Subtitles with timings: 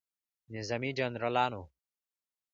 [0.49, 1.61] نظامي جنرالانو